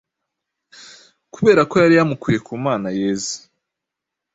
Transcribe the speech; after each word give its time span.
kubera 1.33 1.61
ko 1.69 1.75
yari 1.83 1.93
yamukuye 1.99 2.37
ku 2.47 2.53
mana 2.65 2.87
yeze. 2.97 3.33